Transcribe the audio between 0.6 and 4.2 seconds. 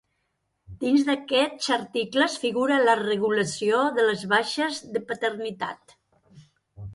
Dins d’aquests articles figura la regulació de